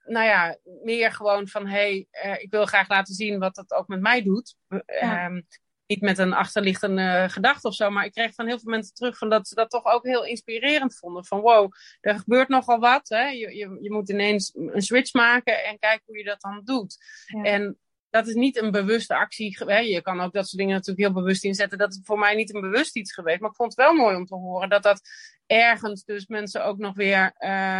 nou 0.06 0.26
ja, 0.26 0.58
meer 0.84 1.12
gewoon 1.12 1.48
van, 1.48 1.68
hé, 1.68 2.08
hey, 2.12 2.32
uh, 2.32 2.42
ik 2.42 2.52
wil 2.52 2.66
graag 2.66 2.90
laten 2.90 3.14
zien 3.14 3.40
wat 3.40 3.56
dat 3.56 3.74
ook 3.74 3.88
met 3.88 4.02
mij 4.02 4.24
doet. 4.24 4.56
Ja. 4.86 5.26
Um, 5.26 5.48
niet 5.94 6.02
met 6.02 6.18
een 6.18 6.34
achterliggende 6.34 7.28
gedachte 7.30 7.68
of 7.68 7.74
zo, 7.74 7.90
maar 7.90 8.06
ik 8.06 8.12
kreeg 8.12 8.34
van 8.34 8.48
heel 8.48 8.60
veel 8.60 8.72
mensen 8.72 8.94
terug 8.94 9.18
van 9.18 9.30
dat 9.30 9.48
ze 9.48 9.56
dat 9.56 9.70
toch 9.70 9.86
ook 9.86 10.04
heel 10.04 10.26
inspirerend 10.26 10.98
vonden. 10.98 11.26
Van 11.26 11.40
wow, 11.40 11.72
er 12.02 12.20
gebeurt 12.20 12.48
nogal 12.48 12.80
wat. 12.80 13.10
Hè? 13.10 13.28
Je, 13.28 13.56
je, 13.56 13.78
je 13.82 13.92
moet 13.92 14.10
ineens 14.10 14.52
een 14.56 14.82
switch 14.82 15.14
maken 15.14 15.64
en 15.66 15.80
kijken 15.80 16.04
hoe 16.06 16.18
je 16.18 16.24
dat 16.24 16.42
dan 16.42 16.62
doet. 16.64 16.98
Ja. 17.26 17.44
En 17.44 17.78
dat 18.10 18.28
is 18.28 18.34
niet 18.34 18.62
een 18.62 18.72
bewuste 18.72 19.16
actie. 19.16 19.58
Hè? 19.66 19.78
Je 19.78 20.02
kan 20.02 20.22
ook 20.22 20.34
dat 20.34 20.48
soort 20.48 20.58
dingen 20.58 20.74
natuurlijk 20.74 21.06
heel 21.08 21.22
bewust 21.22 21.44
inzetten. 21.44 21.78
Dat 21.78 21.92
is 21.92 22.00
voor 22.04 22.20
mij 22.20 22.36
niet 22.36 22.54
een 22.54 22.62
bewust 22.62 22.96
iets 22.96 23.14
geweest. 23.14 23.40
Maar 23.40 23.50
ik 23.50 23.56
vond 23.56 23.76
het 23.76 23.86
wel 23.86 23.94
mooi 23.94 24.16
om 24.16 24.26
te 24.26 24.36
horen 24.36 24.70
dat 24.70 24.84
dat 24.84 25.02
ergens 25.46 26.04
dus 26.04 26.28
mensen 26.28 26.66
ook 26.66 26.78
nog 26.78 26.96
weer 26.96 27.36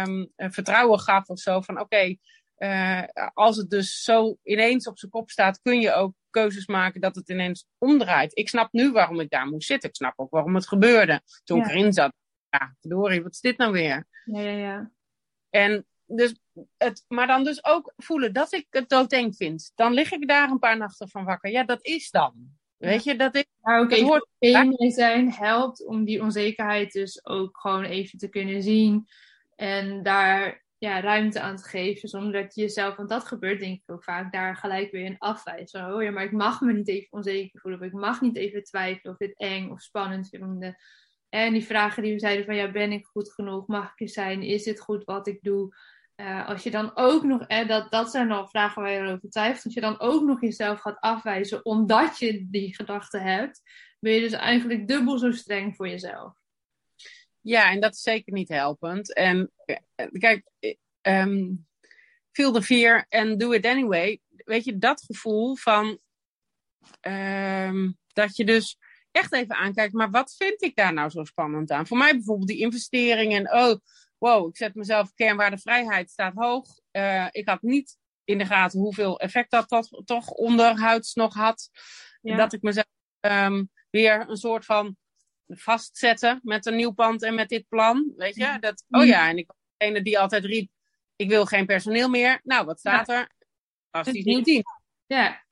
um, 0.06 0.32
vertrouwen 0.36 0.98
gaf 0.98 1.28
of 1.28 1.38
zo. 1.38 1.60
Van 1.60 1.74
oké, 1.74 1.84
okay, 1.84 2.18
uh, 2.58 3.02
als 3.34 3.56
het 3.56 3.70
dus 3.70 4.02
zo 4.02 4.38
ineens 4.42 4.86
op 4.86 4.98
zijn 4.98 5.10
kop 5.10 5.30
staat, 5.30 5.60
kun 5.62 5.80
je 5.80 5.92
ook 5.92 6.14
keuzes 6.30 6.66
maken 6.66 7.00
dat 7.00 7.14
het 7.14 7.28
ineens 7.28 7.66
omdraait. 7.78 8.38
Ik 8.38 8.48
snap 8.48 8.72
nu 8.72 8.92
waarom 8.92 9.20
ik 9.20 9.30
daar 9.30 9.46
moest 9.46 9.66
zitten. 9.66 9.88
Ik 9.88 9.96
snap 9.96 10.12
ook 10.16 10.30
waarom 10.30 10.54
het 10.54 10.68
gebeurde 10.68 11.22
toen 11.44 11.58
ja. 11.58 11.64
ik 11.64 11.70
erin 11.70 11.92
zat. 11.92 12.12
Ja, 12.48 12.76
verdorie, 12.80 13.22
wat 13.22 13.32
is 13.32 13.40
dit 13.40 13.56
nou 13.56 13.72
weer? 13.72 14.06
Ja, 14.24 14.40
ja, 14.40 14.50
ja. 14.50 14.90
En 15.50 15.86
dus 16.06 16.34
het, 16.76 17.04
maar 17.08 17.26
dan 17.26 17.44
dus 17.44 17.64
ook 17.64 17.92
voelen 17.96 18.32
dat 18.32 18.52
ik 18.52 18.66
het 18.70 18.88
doodeng 18.88 19.36
vind. 19.36 19.72
Dan 19.74 19.92
lig 19.92 20.12
ik 20.12 20.28
daar 20.28 20.50
een 20.50 20.58
paar 20.58 20.76
nachten 20.76 21.08
van 21.08 21.24
wakker. 21.24 21.50
Ja, 21.50 21.64
dat 21.64 21.84
is 21.84 22.10
dan. 22.10 22.34
Weet 22.76 23.04
je, 23.04 23.16
dat 23.16 23.34
is. 23.34 23.44
Maar 23.60 23.80
ook 23.80 23.90
even 23.90 24.06
hoort... 24.06 24.28
mee 24.38 24.90
zijn 24.90 25.32
helpt 25.32 25.86
om 25.86 26.04
die 26.04 26.22
onzekerheid 26.22 26.92
dus 26.92 27.24
ook 27.24 27.58
gewoon 27.58 27.84
even 27.84 28.18
te 28.18 28.28
kunnen 28.28 28.62
zien. 28.62 29.08
En 29.56 30.02
daar 30.02 30.63
ja, 30.84 31.00
ruimte 31.00 31.40
aan 31.40 31.56
te 31.56 31.64
geven, 31.64 32.08
zonder 32.08 32.42
dat 32.42 32.54
je 32.54 32.60
jezelf, 32.60 32.96
want 32.96 33.08
dat 33.08 33.24
gebeurt 33.24 33.60
denk 33.60 33.74
ik 33.74 33.90
ook 33.90 34.04
vaak, 34.04 34.32
daar 34.32 34.56
gelijk 34.56 34.90
weer 34.90 35.04
in 35.04 35.18
afwijzen. 35.18 35.94
Oh 35.94 36.02
ja, 36.02 36.10
maar 36.10 36.24
ik 36.24 36.32
mag 36.32 36.60
me 36.60 36.72
niet 36.72 36.88
even 36.88 37.12
onzeker 37.12 37.60
voelen, 37.60 37.80
of 37.80 37.86
ik 37.86 37.92
mag 37.92 38.20
niet 38.20 38.36
even 38.36 38.64
twijfelen 38.64 39.12
of 39.12 39.18
dit 39.18 39.38
eng 39.38 39.70
of 39.70 39.80
spannend 39.80 40.28
vinden. 40.28 40.76
En 41.28 41.52
die 41.52 41.64
vragen 41.64 42.02
die 42.02 42.12
we 42.12 42.18
zeiden 42.18 42.44
van, 42.44 42.54
ja, 42.54 42.70
ben 42.70 42.92
ik 42.92 43.06
goed 43.06 43.32
genoeg? 43.32 43.66
Mag 43.66 43.92
ik 43.92 44.00
er 44.00 44.08
zijn? 44.08 44.42
Is 44.42 44.62
dit 44.62 44.80
goed 44.80 45.04
wat 45.04 45.26
ik 45.26 45.38
doe? 45.42 45.74
Uh, 46.16 46.48
als 46.48 46.62
je 46.62 46.70
dan 46.70 46.90
ook 46.94 47.22
nog, 47.22 47.42
eh, 47.42 47.68
dat, 47.68 47.90
dat 47.90 48.10
zijn 48.10 48.32
al 48.32 48.48
vragen 48.48 48.82
waar 48.82 48.92
je 48.92 49.12
over 49.12 49.30
twijfelt, 49.30 49.64
als 49.64 49.74
je 49.74 49.80
dan 49.80 50.00
ook 50.00 50.22
nog 50.22 50.40
jezelf 50.40 50.80
gaat 50.80 51.00
afwijzen 51.00 51.64
omdat 51.64 52.18
je 52.18 52.46
die 52.50 52.74
gedachten 52.74 53.22
hebt, 53.22 53.62
ben 54.00 54.12
je 54.12 54.20
dus 54.20 54.32
eigenlijk 54.32 54.88
dubbel 54.88 55.18
zo 55.18 55.32
streng 55.32 55.76
voor 55.76 55.88
jezelf. 55.88 56.43
Ja, 57.44 57.70
en 57.70 57.80
dat 57.80 57.94
is 57.94 58.02
zeker 58.02 58.32
niet 58.32 58.48
helpend. 58.48 59.14
En 59.14 59.52
kijk, 60.18 60.50
um, 61.02 61.66
feel 62.32 62.52
the 62.52 62.62
fear 62.62 63.06
and 63.08 63.40
do 63.40 63.52
it 63.52 63.66
anyway. 63.66 64.20
Weet 64.28 64.64
je, 64.64 64.78
dat 64.78 65.02
gevoel 65.02 65.56
van 65.56 65.98
um, 67.00 67.98
dat 68.06 68.36
je 68.36 68.44
dus 68.44 68.78
echt 69.10 69.32
even 69.32 69.56
aankijkt, 69.56 69.92
maar 69.92 70.10
wat 70.10 70.34
vind 70.36 70.62
ik 70.62 70.76
daar 70.76 70.92
nou 70.92 71.10
zo 71.10 71.24
spannend 71.24 71.70
aan? 71.70 71.86
Voor 71.86 71.96
mij 71.96 72.12
bijvoorbeeld 72.12 72.48
die 72.48 72.60
investeringen. 72.60 73.52
Oh, 73.52 73.76
wow, 74.18 74.48
ik 74.48 74.56
zet 74.56 74.74
mezelf 74.74 75.14
kernwaardevrijheid 75.14 76.10
staat 76.10 76.34
hoog. 76.34 76.80
Uh, 76.92 77.26
ik 77.30 77.48
had 77.48 77.62
niet 77.62 77.96
in 78.24 78.38
de 78.38 78.46
gaten 78.46 78.80
hoeveel 78.80 79.20
effect 79.20 79.50
dat, 79.50 79.68
dat 79.68 80.02
toch 80.04 80.30
onderhuids 80.30 81.14
nog 81.14 81.34
had. 81.34 81.70
Ja. 82.20 82.36
Dat 82.36 82.52
ik 82.52 82.62
mezelf 82.62 82.86
um, 83.20 83.70
weer 83.90 84.28
een 84.28 84.36
soort 84.36 84.64
van 84.64 84.96
vastzetten 85.46 86.40
met 86.42 86.66
een 86.66 86.76
nieuw 86.76 86.92
pand 86.92 87.22
en 87.22 87.34
met 87.34 87.48
dit 87.48 87.68
plan. 87.68 88.12
Weet 88.16 88.34
je, 88.34 88.56
dat, 88.60 88.84
oh 88.90 89.04
ja, 89.04 89.28
en 89.28 89.38
ik 89.38 89.46
was 89.46 89.56
degene 89.76 90.02
die 90.02 90.18
altijd 90.18 90.44
riep, 90.44 90.70
ik 91.16 91.28
wil 91.28 91.44
geen 91.44 91.66
personeel 91.66 92.08
meer. 92.08 92.40
Nou, 92.42 92.66
wat 92.66 92.78
staat 92.78 93.06
ja. 93.06 93.14
er? 93.14 93.30
Fantastisch 93.90 94.24
nieuw 94.24 94.42
team. 94.42 94.62
Ja. 95.06 95.42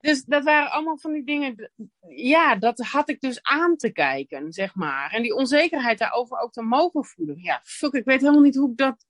Dus 0.00 0.24
dat 0.24 0.44
waren 0.44 0.70
allemaal 0.70 0.98
van 0.98 1.12
die 1.12 1.24
dingen. 1.24 1.70
Ja, 2.08 2.56
dat 2.56 2.78
had 2.78 3.08
ik 3.08 3.20
dus 3.20 3.42
aan 3.42 3.76
te 3.76 3.92
kijken, 3.92 4.52
zeg 4.52 4.74
maar. 4.74 5.10
En 5.10 5.22
die 5.22 5.34
onzekerheid 5.34 5.98
daarover 5.98 6.38
ook 6.38 6.52
te 6.52 6.62
mogen 6.62 7.04
voelen. 7.04 7.42
Ja, 7.42 7.60
fuck, 7.64 7.92
ik 7.92 8.04
weet 8.04 8.20
helemaal 8.20 8.42
niet 8.42 8.56
hoe 8.56 8.70
ik 8.70 8.76
dat. 8.76 9.04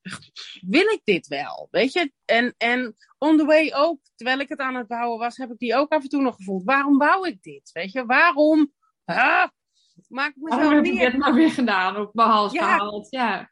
Wil 0.60 0.86
ik 0.88 1.00
dit 1.04 1.26
wel? 1.26 1.68
Weet 1.70 1.92
je? 1.92 2.12
En, 2.24 2.54
en 2.58 2.96
on 3.18 3.36
the 3.36 3.44
way 3.44 3.72
ook, 3.74 4.00
terwijl 4.14 4.38
ik 4.38 4.48
het 4.48 4.58
aan 4.58 4.74
het 4.74 4.86
bouwen 4.86 5.18
was, 5.18 5.36
heb 5.36 5.50
ik 5.50 5.58
die 5.58 5.74
ook 5.74 5.92
af 5.92 6.02
en 6.02 6.08
toe 6.08 6.22
nog 6.22 6.34
gevoeld. 6.34 6.64
Waarom 6.64 6.98
bouw 6.98 7.24
ik 7.24 7.42
dit? 7.42 7.70
Weet 7.72 7.92
je, 7.92 8.06
waarom? 8.06 8.72
Ah, 9.04 9.48
maak 10.08 10.28
ik 10.28 10.36
mezelf 10.36 10.62
Waarom 10.62 10.84
heb 10.84 11.12
ik 11.12 11.18
maar 11.18 11.34
weer 11.34 11.50
gedaan? 11.50 11.96
Op 11.96 12.14
mijn 12.14 12.28
hals 12.28 12.52
Ja. 12.52 12.72
gehaald. 12.72 13.06
Ja. 13.10 13.50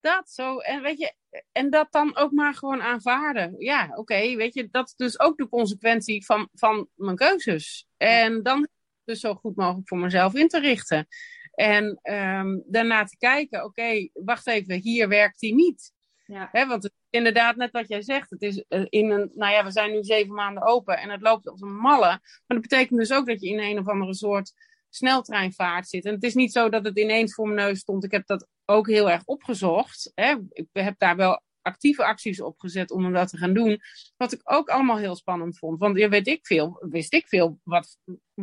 dat 0.00 0.30
zo. 0.30 0.58
En 0.58 0.82
weet 0.82 0.98
je, 0.98 1.14
en 1.52 1.70
dat 1.70 1.92
dan 1.92 2.16
ook 2.16 2.32
maar 2.32 2.54
gewoon 2.54 2.82
aanvaarden. 2.82 3.54
Ja, 3.58 3.90
oké, 3.94 4.34
weet 4.36 4.54
je, 4.54 4.68
dat 4.70 4.86
is 4.86 4.94
dus 4.94 5.20
ook 5.20 5.36
de 5.36 5.48
consequentie 5.48 6.24
van, 6.24 6.48
van 6.52 6.88
mijn 6.94 7.16
keuzes. 7.16 7.86
En 7.96 8.42
dan 8.42 8.68
dus 9.04 9.20
zo 9.20 9.34
goed 9.34 9.56
mogelijk 9.56 9.88
voor 9.88 9.98
mezelf 9.98 10.34
in 10.34 10.48
te 10.48 10.60
richten. 10.60 11.06
En 11.54 11.98
ehm, 12.02 12.58
daarna 12.66 13.04
te 13.04 13.16
kijken, 13.16 13.64
oké, 13.64 14.08
wacht 14.12 14.46
even, 14.46 14.80
hier 14.80 15.08
werkt 15.08 15.40
die 15.40 15.54
niet. 15.54 15.92
Ja. 16.26 16.48
Hè, 16.52 16.66
want 16.66 16.82
het 16.82 16.92
is 16.92 16.98
inderdaad, 17.10 17.56
net 17.56 17.70
wat 17.70 17.88
jij 17.88 18.02
zegt, 18.02 18.30
het 18.30 18.42
is 18.42 18.64
eh, 18.68 18.84
in 18.88 19.10
een, 19.10 19.30
nou 19.34 19.52
ja, 19.52 19.64
we 19.64 19.70
zijn 19.70 19.92
nu 19.92 20.02
zeven 20.02 20.34
maanden 20.34 20.62
open 20.62 20.98
en 20.98 21.10
het 21.10 21.22
loopt 21.22 21.48
als 21.48 21.60
een 21.60 21.76
malle. 21.76 22.06
Maar 22.06 22.42
dat 22.46 22.60
betekent 22.60 22.98
dus 22.98 23.12
ook 23.12 23.26
dat 23.26 23.40
je 23.40 23.48
in 23.48 23.58
een 23.58 23.78
of 23.78 23.88
andere 23.88 24.14
soort 24.14 24.52
sneltreinvaart 24.94 25.88
zit. 25.88 26.04
En 26.04 26.14
het 26.14 26.22
is 26.22 26.34
niet 26.34 26.52
zo 26.52 26.68
dat 26.68 26.84
het 26.84 26.98
ineens 26.98 27.34
voor 27.34 27.48
mijn 27.48 27.66
neus 27.66 27.78
stond. 27.78 28.04
Ik 28.04 28.10
heb 28.10 28.26
dat 28.26 28.46
ook 28.64 28.88
heel 28.88 29.10
erg 29.10 29.22
opgezocht. 29.24 30.12
Hè. 30.14 30.34
Ik 30.52 30.66
heb 30.72 30.98
daar 30.98 31.16
wel 31.16 31.42
actieve 31.64 32.04
acties 32.04 32.40
op 32.40 32.58
gezet 32.58 32.90
om 32.90 33.12
dat 33.12 33.28
te 33.28 33.36
gaan 33.36 33.54
doen. 33.54 33.80
Wat 34.16 34.32
ik 34.32 34.40
ook 34.44 34.68
allemaal 34.68 34.96
heel 34.96 35.16
spannend 35.16 35.58
vond. 35.58 35.78
Want 35.78 35.98
ja, 35.98 36.08
weet 36.08 36.26
ik 36.26 36.46
veel, 36.46 36.84
wist 36.90 37.14
ik 37.14 37.28
veel 37.28 37.60
wat, 37.62 37.98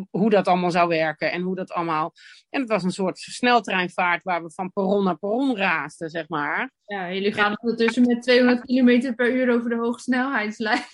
hoe 0.10 0.30
dat 0.30 0.48
allemaal 0.48 0.72
zou 0.72 0.88
werken 0.88 1.32
en 1.32 1.42
hoe 1.42 1.56
dat 1.56 1.72
allemaal. 1.72 2.14
En 2.50 2.60
het 2.60 2.70
was 2.70 2.84
een 2.84 2.92
soort 2.92 3.18
sneltreinvaart 3.18 4.24
waar 4.24 4.44
we 4.44 4.52
van 4.52 4.72
perron 4.72 5.04
naar 5.04 5.18
perron 5.18 5.58
raasten, 5.58 6.10
zeg 6.10 6.30
maar. 6.30 6.72
ja, 6.86 7.14
jullie 7.14 7.34
gaan 7.34 7.60
ondertussen 7.62 8.06
met 8.06 8.22
200 8.22 8.66
km 8.66 9.16
per 9.16 9.34
uur 9.34 9.54
over 9.54 9.70
de 9.70 9.76
hoogsnelheidslijn. 9.76 10.86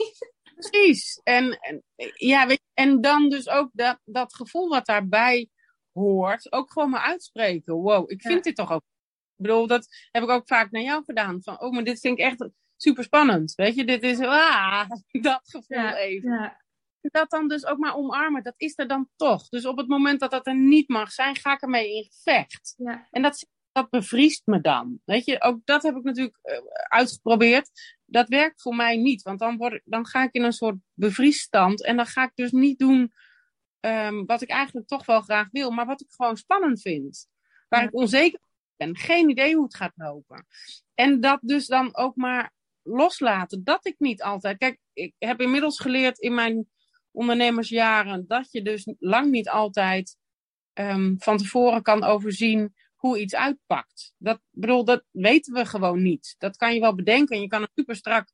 Precies. 0.59 1.19
En, 1.23 1.57
en, 1.59 1.83
ja, 2.15 2.47
weet 2.47 2.61
je, 2.63 2.81
en 2.83 3.01
dan 3.01 3.29
dus 3.29 3.49
ook 3.49 3.69
dat, 3.73 3.99
dat 4.05 4.35
gevoel 4.35 4.67
wat 4.69 4.85
daarbij 4.85 5.49
hoort, 5.91 6.51
ook 6.51 6.71
gewoon 6.71 6.89
maar 6.89 7.01
uitspreken. 7.01 7.73
Wow, 7.73 8.11
ik 8.11 8.21
vind 8.21 8.33
Ja. 8.33 8.41
dit 8.41 8.55
toch 8.55 8.71
ook. 8.71 8.81
Ik 9.35 9.43
bedoel, 9.45 9.67
dat 9.67 9.87
heb 10.11 10.23
ik 10.23 10.29
ook 10.29 10.47
vaak 10.47 10.71
naar 10.71 10.81
jou 10.81 11.03
gedaan. 11.03 11.43
Van, 11.43 11.61
oh, 11.61 11.71
maar 11.71 11.83
dit 11.83 11.99
vind 11.99 12.19
ik 12.19 12.25
echt 12.25 12.49
super 12.77 13.03
spannend. 13.03 13.55
Weet 13.55 13.75
je, 13.75 13.85
dit 13.85 14.03
is, 14.03 14.19
ah, 14.19 14.89
dat 15.11 15.41
gevoel 15.43 15.77
Ja. 15.77 15.95
even. 15.97 16.31
Ja. 16.33 16.65
Dat 17.01 17.29
dan 17.29 17.47
dus 17.47 17.65
ook 17.65 17.77
maar 17.77 17.95
omarmen, 17.95 18.43
dat 18.43 18.53
is 18.57 18.73
er 18.77 18.87
dan 18.87 19.09
toch. 19.15 19.49
Dus 19.49 19.65
op 19.65 19.77
het 19.77 19.87
moment 19.87 20.19
dat 20.19 20.31
dat 20.31 20.47
er 20.47 20.55
niet 20.55 20.89
mag 20.89 21.11
zijn, 21.11 21.35
ga 21.35 21.53
ik 21.53 21.61
ermee 21.61 21.95
in 21.95 22.03
gevecht. 22.11 22.73
Ja. 22.77 23.07
En 23.11 23.21
dat, 23.21 23.47
dat 23.77 23.89
bevriest 23.89 24.41
me 24.45 24.61
dan. 24.61 24.99
Weet 25.05 25.25
je, 25.25 25.41
ook 25.41 25.59
dat 25.65 25.83
heb 25.83 25.95
ik 25.95 26.03
natuurlijk 26.03 26.37
eh, 26.41 26.57
uitgeprobeerd. 26.87 27.69
Dat 28.05 28.27
werkt 28.27 28.61
voor 28.61 28.75
mij 28.75 28.97
niet, 28.97 29.21
want 29.21 29.39
dan, 29.39 29.57
word, 29.57 29.81
dan 29.85 30.05
ga 30.05 30.23
ik 30.23 30.33
in 30.33 30.43
een 30.43 30.53
soort 30.53 30.75
bevriesstand. 30.93 31.83
En 31.83 31.95
dan 31.95 32.05
ga 32.05 32.23
ik 32.23 32.31
dus 32.35 32.51
niet 32.51 32.79
doen 32.79 33.13
ehm, 33.79 34.25
wat 34.25 34.41
ik 34.41 34.49
eigenlijk 34.49 34.87
toch 34.87 35.05
wel 35.05 35.21
graag 35.21 35.47
wil, 35.51 35.71
maar 35.71 35.85
wat 35.85 36.01
ik 36.01 36.07
gewoon 36.09 36.37
spannend 36.37 36.81
vind. 36.81 37.27
Waar 37.69 37.81
Ja. 37.81 37.87
ik 37.87 37.93
onzeker 37.95 38.39
ben. 38.75 38.97
Geen 38.97 39.29
idee 39.29 39.55
hoe 39.55 39.63
het 39.63 39.75
gaat 39.75 39.93
lopen. 39.95 40.45
En 40.93 41.19
dat 41.21 41.39
dus 41.41 41.67
dan 41.67 41.95
ook 41.95 42.15
maar 42.15 42.51
loslaten. 42.83 43.63
Dat 43.63 43.85
ik 43.85 43.95
niet 43.99 44.21
altijd. 44.23 44.57
Kijk, 44.57 44.79
ik 44.93 45.13
heb 45.17 45.41
inmiddels 45.41 45.79
geleerd 45.79 46.19
in 46.19 46.33
mijn 46.33 46.67
ondernemersjaren 47.11 48.27
dat 48.27 48.51
je 48.51 48.61
dus 48.61 48.93
lang 48.99 49.31
niet 49.31 49.49
altijd 49.49 50.17
ehm, 50.73 51.15
van 51.17 51.37
tevoren 51.37 51.81
kan 51.81 52.03
overzien 52.03 52.75
hoe 52.97 53.19
iets 53.19 53.35
uitpakt. 53.35 54.13
Dat 54.17 54.39
bedoel, 54.49 54.85
dat 54.85 55.03
weten 55.11 55.53
we 55.53 55.65
gewoon 55.65 56.01
niet. 56.01 56.35
Dat 56.37 56.57
kan 56.57 56.73
je 56.73 56.79
wel 56.79 56.95
bedenken. 56.95 57.41
Je 57.41 57.47
kan 57.47 57.61
een 57.61 57.71
super 57.75 57.95
strak 57.95 58.27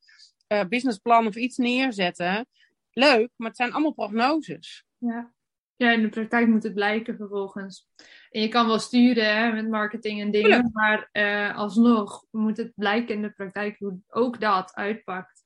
eh, 0.47 0.65
businessplan 0.65 1.27
of 1.27 1.35
iets 1.35 1.57
neerzetten. 1.57 2.47
Leuk, 2.91 3.29
maar 3.35 3.47
het 3.47 3.57
zijn 3.57 3.71
allemaal 3.71 3.93
prognoses. 3.93 4.85
Ja. 4.97 5.33
ja, 5.75 5.91
in 5.91 6.01
de 6.01 6.09
praktijk 6.09 6.47
moet 6.47 6.63
het 6.63 6.73
blijken 6.73 7.15
vervolgens. 7.15 7.87
En 8.29 8.41
je 8.41 8.47
kan 8.47 8.67
wel 8.67 8.79
sturen 8.79 9.35
hè, 9.37 9.51
met 9.51 9.69
marketing 9.69 10.21
en 10.21 10.31
dingen, 10.31 10.49
Tuurlijk. 10.49 10.73
maar 10.73 11.09
eh, 11.11 11.57
alsnog 11.57 12.25
moet 12.31 12.57
het 12.57 12.71
blijken 12.75 13.15
in 13.15 13.21
de 13.21 13.31
praktijk 13.31 13.79
hoe 13.79 13.99
ook 14.07 14.39
dat 14.39 14.73
uitpakt. 14.73 15.43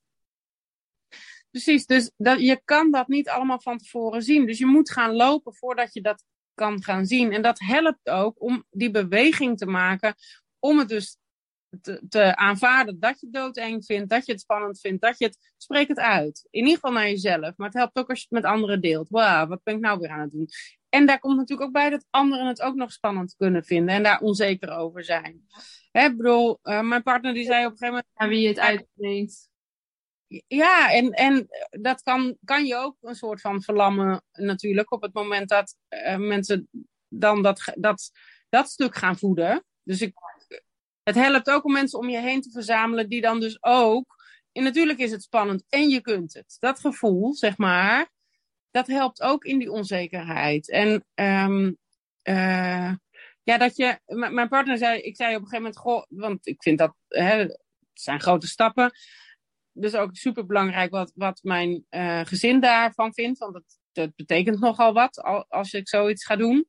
Precies, 1.50 1.86
dus 1.86 2.10
dat, 2.16 2.40
je 2.40 2.60
kan 2.64 2.90
dat 2.90 3.08
niet 3.08 3.28
allemaal 3.28 3.60
van 3.60 3.78
tevoren 3.78 4.22
zien. 4.22 4.46
Dus 4.46 4.58
je 4.58 4.66
moet 4.66 4.90
gaan 4.90 5.14
lopen 5.14 5.54
voordat 5.54 5.94
je 5.94 6.00
dat 6.00 6.24
kan 6.58 6.82
gaan 6.82 7.06
zien. 7.06 7.32
En 7.32 7.42
dat 7.42 7.58
helpt 7.58 8.08
ook 8.08 8.42
om 8.42 8.64
die 8.70 8.90
beweging 8.90 9.58
te 9.58 9.66
maken. 9.66 10.14
Om 10.58 10.78
het 10.78 10.88
dus 10.88 11.16
te, 11.80 12.02
te 12.08 12.36
aanvaarden 12.36 13.00
dat 13.00 13.20
je 13.20 13.26
het 13.26 13.34
doodeng 13.34 13.84
vindt. 13.84 14.10
Dat 14.10 14.26
je 14.26 14.32
het 14.32 14.40
spannend 14.40 14.80
vindt. 14.80 15.02
Dat 15.02 15.18
je 15.18 15.24
het, 15.24 15.52
spreek 15.56 15.88
het 15.88 15.98
uit. 15.98 16.46
In 16.50 16.60
ieder 16.60 16.74
geval 16.74 16.92
naar 16.92 17.08
jezelf. 17.08 17.56
Maar 17.56 17.68
het 17.68 17.76
helpt 17.76 17.98
ook 17.98 18.08
als 18.08 18.18
je 18.18 18.26
het 18.28 18.42
met 18.42 18.52
anderen 18.52 18.80
deelt. 18.80 19.08
Wauw, 19.08 19.46
wat 19.46 19.62
ben 19.62 19.74
ik 19.74 19.80
nou 19.80 19.98
weer 19.98 20.10
aan 20.10 20.20
het 20.20 20.30
doen? 20.30 20.48
En 20.88 21.06
daar 21.06 21.18
komt 21.18 21.36
natuurlijk 21.36 21.68
ook 21.68 21.74
bij 21.74 21.90
dat 21.90 22.06
anderen 22.10 22.46
het 22.46 22.62
ook 22.62 22.74
nog 22.74 22.92
spannend 22.92 23.34
kunnen 23.36 23.64
vinden. 23.64 23.94
En 23.94 24.02
daar 24.02 24.20
onzeker 24.20 24.70
over 24.70 25.04
zijn. 25.04 25.46
Hè, 25.90 26.16
bedoel, 26.16 26.58
eh, 26.62 26.80
mijn 26.80 27.02
partner 27.02 27.34
die 27.34 27.44
zei 27.44 27.66
op 27.66 27.72
een 27.72 27.78
gegeven 27.78 27.88
moment. 27.88 28.06
Aan 28.14 28.28
wie 28.28 28.40
je 28.40 28.48
het 28.48 28.58
uitbrengt. 28.58 29.47
Ja, 30.46 30.92
en, 30.92 31.10
en 31.10 31.48
dat 31.70 32.02
kan, 32.02 32.36
kan 32.44 32.66
je 32.66 32.76
ook 32.76 32.96
een 33.00 33.14
soort 33.14 33.40
van 33.40 33.62
verlammen 33.62 34.22
natuurlijk 34.32 34.92
op 34.92 35.02
het 35.02 35.12
moment 35.12 35.48
dat 35.48 35.76
eh, 35.88 36.16
mensen 36.16 36.68
dan 37.08 37.42
dat, 37.42 37.72
dat, 37.74 38.10
dat 38.48 38.70
stuk 38.70 38.96
gaan 38.96 39.18
voeden. 39.18 39.64
Dus 39.82 40.00
ik, 40.00 40.12
het 41.02 41.14
helpt 41.14 41.50
ook 41.50 41.64
om 41.64 41.72
mensen 41.72 41.98
om 41.98 42.08
je 42.08 42.20
heen 42.20 42.40
te 42.40 42.50
verzamelen 42.50 43.08
die 43.08 43.20
dan 43.20 43.40
dus 43.40 43.62
ook... 43.62 44.16
En 44.52 44.62
natuurlijk 44.62 44.98
is 44.98 45.10
het 45.10 45.22
spannend 45.22 45.64
en 45.68 45.88
je 45.88 46.00
kunt 46.00 46.34
het. 46.34 46.56
Dat 46.58 46.80
gevoel, 46.80 47.34
zeg 47.34 47.56
maar, 47.56 48.10
dat 48.70 48.86
helpt 48.86 49.22
ook 49.22 49.44
in 49.44 49.58
die 49.58 49.70
onzekerheid. 49.70 50.70
En 50.70 51.04
ehm, 51.14 51.72
eh, 52.22 52.92
ja, 53.42 53.58
dat 53.58 53.76
je... 53.76 53.98
Mijn 54.06 54.48
partner 54.48 54.78
zei, 54.78 55.00
ik 55.00 55.16
zei 55.16 55.34
op 55.34 55.42
een 55.42 55.48
gegeven 55.48 55.62
moment, 55.62 55.80
goh, 55.80 56.04
want 56.08 56.46
ik 56.46 56.62
vind 56.62 56.78
dat, 56.78 56.94
hè, 57.08 57.38
het 57.38 57.60
zijn 57.92 58.20
grote 58.20 58.46
stappen 58.46 58.92
dus 59.80 59.94
ook 59.94 60.16
super 60.16 60.46
belangrijk 60.46 60.90
wat, 60.90 61.12
wat 61.14 61.40
mijn 61.42 61.84
eh, 61.88 62.20
gezin 62.24 62.60
daarvan 62.60 63.14
vindt. 63.14 63.38
Want 63.38 63.52
dat, 63.52 63.78
dat 63.92 64.14
betekent 64.14 64.60
nogal 64.60 64.92
wat 64.92 65.22
al- 65.22 65.44
als 65.48 65.72
ik 65.72 65.88
zoiets 65.88 66.24
ga 66.24 66.36
doen. 66.36 66.68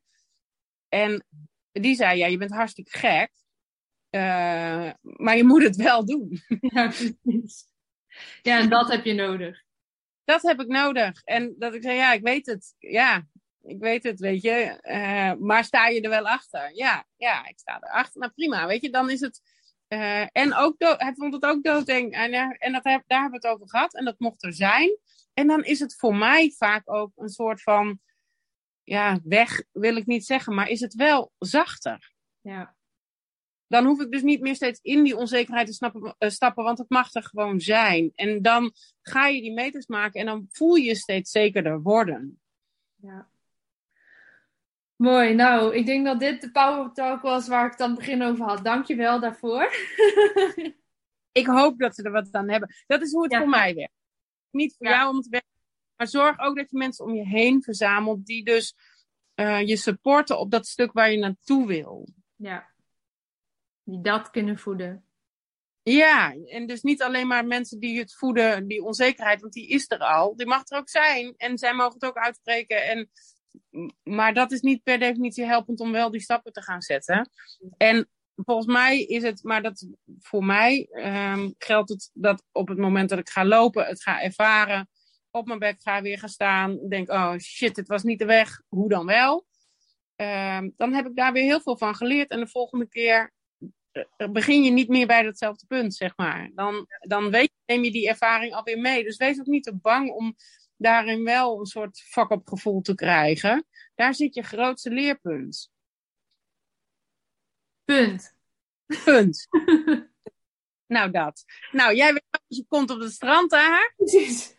En 0.89 1.25
die 1.71 1.95
zei, 1.95 2.17
ja, 2.17 2.27
je 2.27 2.37
bent 2.37 2.51
hartstikke 2.51 2.97
gek. 2.97 3.31
eh, 4.09 4.91
maar 5.01 5.37
je 5.37 5.43
moet 5.43 5.63
het 5.63 5.75
wel 5.75 6.05
doen. 6.05 6.41
Ja, 6.59 6.87
precies. 6.87 7.67
Ja, 8.41 8.59
en 8.59 8.69
dat 8.69 8.91
heb 8.91 9.05
je 9.05 9.13
nodig. 9.13 9.63
Dat 10.23 10.41
heb 10.41 10.59
ik 10.59 10.67
nodig. 10.67 11.21
En 11.23 11.55
dat 11.57 11.73
ik 11.73 11.81
zei, 11.81 11.95
ja, 11.95 12.13
ik 12.13 12.21
weet 12.21 12.45
het. 12.45 12.75
Ja, 12.77 13.27
ik 13.61 13.79
weet 13.79 14.03
het, 14.03 14.19
weet 14.19 14.41
je. 14.41 14.51
Eh, 14.81 15.33
maar 15.33 15.63
sta 15.63 15.87
je 15.87 16.01
er 16.01 16.09
wel 16.09 16.27
achter? 16.27 16.75
Ja, 16.75 17.05
ja, 17.17 17.47
ik 17.47 17.59
sta 17.59 17.77
erachter. 17.81 18.19
Nou, 18.21 18.31
prima, 18.33 18.67
weet 18.67 18.81
je, 18.81 18.89
dan 18.89 19.09
is 19.09 19.19
het... 19.19 19.41
eh, 19.89 20.27
en 20.31 20.55
ook 20.55 20.79
dood, 20.79 21.01
hij 21.01 21.13
vond 21.15 21.33
het 21.33 21.45
ook 21.45 21.63
doodeng. 21.63 22.13
En, 22.13 22.31
eh, 22.31 22.55
en 22.57 22.71
dat 22.71 22.83
heb, 22.83 23.03
daar 23.07 23.21
hebben 23.21 23.39
we 23.39 23.47
het 23.47 23.55
over 23.55 23.69
gehad. 23.69 23.95
En 23.95 24.05
dat 24.05 24.19
mocht 24.19 24.43
er 24.43 24.53
zijn. 24.53 24.97
En 25.33 25.47
dan 25.47 25.63
is 25.63 25.79
het 25.79 25.95
voor 25.95 26.15
mij 26.15 26.53
vaak 26.57 26.81
ook 26.85 27.11
een 27.15 27.29
soort 27.29 27.61
van... 27.61 27.99
Ja, 28.83 29.19
weg 29.23 29.63
wil 29.71 29.95
ik 29.95 30.05
niet 30.05 30.25
zeggen, 30.25 30.55
maar 30.55 30.67
is 30.69 30.79
het 30.79 30.93
wel 30.93 31.31
zachter. 31.37 32.13
Ja, 32.41 32.75
Dan 33.67 33.85
hoef 33.85 34.01
ik 34.01 34.11
dus 34.11 34.21
niet 34.21 34.41
meer 34.41 34.55
steeds 34.55 34.79
in 34.81 35.03
die 35.03 35.17
onzekerheid 35.17 35.67
te 35.67 35.73
snappen, 35.73 36.15
eh, 36.17 36.29
stappen, 36.29 36.63
want 36.63 36.77
het 36.77 36.89
mag 36.89 37.13
er 37.13 37.23
gewoon 37.23 37.59
zijn. 37.59 38.11
En 38.15 38.41
dan 38.41 38.73
ga 39.01 39.27
je 39.27 39.41
die 39.41 39.53
meters 39.53 39.87
maken 39.87 40.19
en 40.19 40.25
dan 40.25 40.45
voel 40.49 40.75
je 40.75 40.83
je 40.83 40.95
steeds 40.95 41.31
zekerder 41.31 41.81
worden. 41.81 42.41
ja. 42.95 43.29
Mooi, 45.01 45.33
nou, 45.33 45.75
ik 45.75 45.85
denk 45.85 46.05
dat 46.05 46.19
dit 46.19 46.41
de 46.41 46.51
power 46.51 46.91
talk 46.93 47.21
was 47.21 47.47
waar 47.47 47.65
ik 47.65 47.71
het 47.71 47.81
aan 47.81 47.89
het 47.89 47.99
begin 47.99 48.21
over 48.21 48.45
had. 48.45 48.63
Dank 48.63 48.85
je 48.85 48.95
wel 48.95 49.19
daarvoor. 49.19 49.69
Ik 51.31 51.45
hoop 51.45 51.79
dat 51.79 51.95
ze 51.95 52.03
er 52.03 52.11
wat 52.11 52.27
aan 52.31 52.49
hebben. 52.49 52.75
Dat 52.87 53.01
is 53.01 53.11
hoe 53.11 53.23
het 53.23 53.31
Ja. 53.31 53.39
voor 53.39 53.49
mij 53.49 53.75
werkt. 53.75 53.93
Niet 54.49 54.75
voor 54.77 54.87
Ja. 54.87 54.93
jou 54.97 55.13
om 55.15 55.21
te 55.21 55.29
werken, 55.29 55.49
maar 55.95 56.07
zorg 56.07 56.39
ook 56.39 56.55
dat 56.57 56.69
je 56.69 56.77
mensen 56.77 57.05
om 57.05 57.13
je 57.15 57.25
heen 57.27 57.63
verzamelt 57.63 58.25
die 58.25 58.43
dus 58.43 58.75
eh, 59.33 59.67
je 59.67 59.75
supporten 59.77 60.39
op 60.39 60.51
dat 60.51 60.67
stuk 60.67 60.91
waar 60.91 61.11
je 61.11 61.17
naartoe 61.17 61.67
wil. 61.67 62.07
Ja, 62.35 62.69
die 63.83 64.01
dat 64.01 64.29
kunnen 64.29 64.57
voeden. 64.57 65.05
Ja, 65.81 66.35
en 66.45 66.67
dus 66.67 66.81
niet 66.81 67.01
alleen 67.01 67.27
maar 67.27 67.45
mensen 67.45 67.79
die 67.79 67.99
het 67.99 68.13
voeden, 68.15 68.67
die 68.67 68.83
onzekerheid, 68.83 69.41
want 69.41 69.53
die 69.53 69.67
is 69.67 69.85
er 69.91 69.99
al. 69.99 70.35
Die 70.35 70.47
mag 70.47 70.69
er 70.69 70.77
ook 70.77 70.89
zijn 70.89 71.33
en 71.37 71.57
zij 71.57 71.73
mogen 71.73 71.93
het 71.93 72.05
ook 72.05 72.17
uitspreken. 72.17 72.83
En, 72.87 73.09
maar 74.03 74.33
dat 74.33 74.51
is 74.51 74.61
niet 74.61 74.83
per 74.83 74.99
definitie 74.99 75.45
helpend 75.45 75.79
om 75.79 75.91
wel 75.91 76.11
die 76.11 76.21
stappen 76.21 76.53
te 76.53 76.61
gaan 76.61 76.81
zetten. 76.81 77.29
En 77.77 78.09
volgens 78.35 78.67
mij 78.67 79.01
is 79.01 79.23
het, 79.23 79.43
maar 79.43 79.61
dat 79.61 79.87
voor 80.19 80.45
mij 80.45 80.87
ehm, 80.91 81.49
geldt 81.57 81.89
het 81.89 82.09
dat 82.13 82.43
op 82.51 82.67
het 82.67 82.77
moment 82.77 83.09
dat 83.09 83.19
ik 83.19 83.29
ga 83.29 83.45
lopen, 83.45 83.85
het 83.85 84.03
ga 84.03 84.21
ervaren, 84.21 84.89
op 85.31 85.47
mijn 85.47 85.59
bek 85.59 85.81
ga, 85.81 86.01
weer 86.01 86.19
gaan 86.19 86.29
staan. 86.29 86.87
Denk, 86.89 87.09
oh 87.09 87.37
shit, 87.37 87.75
het 87.75 87.87
was 87.87 88.03
niet 88.03 88.19
de 88.19 88.25
weg. 88.25 88.61
Hoe 88.67 88.89
dan 88.89 89.05
wel? 89.05 89.45
Ehm, 90.15 90.69
dan 90.77 90.93
heb 90.93 91.05
ik 91.05 91.15
daar 91.15 91.33
weer 91.33 91.43
heel 91.43 91.61
veel 91.61 91.77
van 91.77 91.95
geleerd. 91.95 92.29
En 92.29 92.39
de 92.39 92.47
volgende 92.47 92.87
keer 92.87 93.33
eh, 93.91 94.29
begin 94.31 94.63
je 94.63 94.71
niet 94.71 94.87
meer 94.87 95.07
bij 95.07 95.23
datzelfde 95.23 95.65
punt, 95.65 95.95
zeg 95.95 96.13
maar. 96.15 96.51
Dan, 96.53 96.87
dan 96.99 97.29
neem 97.65 97.83
je 97.83 97.91
die 97.91 98.07
ervaring 98.07 98.53
alweer 98.53 98.79
mee. 98.79 99.03
Dus 99.03 99.17
wees 99.17 99.39
ook 99.39 99.45
niet 99.45 99.63
te 99.63 99.75
bang 99.75 100.11
om 100.11 100.35
daarin 100.79 101.23
wel 101.23 101.59
een 101.59 101.65
soort 101.65 101.99
fuck-up 101.99 102.47
gevoel 102.47 102.81
te 102.81 102.95
krijgen. 102.95 103.65
Daar 103.95 104.13
zit 104.13 104.35
je 104.35 104.41
grootste 104.41 104.89
leerpunt. 104.89 105.71
Punt. 107.85 108.35
Punt. 109.03 109.47
nou, 110.95 111.11
dat. 111.11 111.43
Nou, 111.71 111.95
jij 111.95 112.13
weet 112.13 112.41
je 112.47 112.65
komt 112.67 112.89
op 112.89 112.99
het 112.99 113.11
strand 113.11 113.49
daar. 113.49 113.93
Precies. 113.97 114.57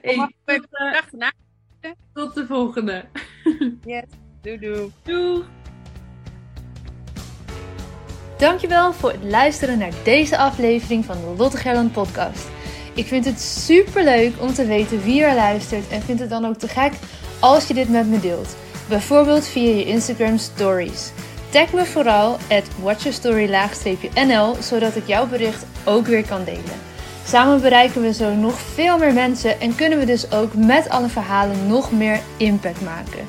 Hey, 0.00 0.34
tot, 0.44 0.66
achterna. 0.70 1.32
tot 2.12 2.34
de 2.34 2.46
volgende. 2.46 3.08
Yes. 3.84 4.04
Doei 4.42 4.58
doei. 4.58 4.92
Doeg! 5.02 5.44
Dankjewel 8.38 8.92
voor 8.92 9.12
het 9.12 9.24
luisteren 9.24 9.78
naar 9.78 9.92
deze 10.04 10.38
aflevering 10.38 11.04
van 11.04 11.20
de 11.20 11.34
Lotte 11.36 11.56
Gerland 11.56 11.92
podcast. 11.92 12.61
Ik 12.94 13.06
vind 13.06 13.24
het 13.24 13.40
super 13.40 14.04
leuk 14.04 14.32
om 14.38 14.54
te 14.54 14.66
weten 14.66 15.02
wie 15.02 15.22
er 15.22 15.34
luistert 15.34 15.88
en 15.88 16.02
vind 16.02 16.20
het 16.20 16.30
dan 16.30 16.46
ook 16.46 16.58
te 16.58 16.68
gek 16.68 16.92
als 17.40 17.66
je 17.66 17.74
dit 17.74 17.88
met 17.88 18.08
me 18.08 18.20
deelt. 18.20 18.56
Bijvoorbeeld 18.88 19.46
via 19.46 19.74
je 19.74 19.84
Instagram 19.84 20.38
stories. 20.38 21.10
Tag 21.48 21.72
me 21.72 21.84
vooral 21.84 22.32
at 22.32 22.64
watchyourstory-nl 22.82 24.56
zodat 24.60 24.96
ik 24.96 25.06
jouw 25.06 25.26
bericht 25.26 25.64
ook 25.84 26.06
weer 26.06 26.26
kan 26.26 26.44
delen. 26.44 26.80
Samen 27.26 27.60
bereiken 27.60 28.02
we 28.02 28.12
zo 28.12 28.34
nog 28.34 28.58
veel 28.58 28.98
meer 28.98 29.12
mensen 29.12 29.60
en 29.60 29.74
kunnen 29.74 29.98
we 29.98 30.04
dus 30.04 30.32
ook 30.32 30.54
met 30.54 30.88
alle 30.88 31.08
verhalen 31.08 31.66
nog 31.66 31.92
meer 31.92 32.20
impact 32.36 32.80
maken. 32.80 33.26